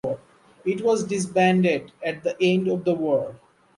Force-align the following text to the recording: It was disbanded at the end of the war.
It 0.65 0.81
was 0.81 1.03
disbanded 1.03 1.91
at 2.03 2.23
the 2.23 2.35
end 2.41 2.67
of 2.67 2.85
the 2.85 2.95
war. 2.95 3.35